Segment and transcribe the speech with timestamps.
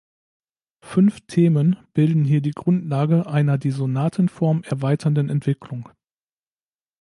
[0.83, 5.89] Fünf Themen bilden hier die Grundlage einer die Sonatenform erweiternden Entwicklung.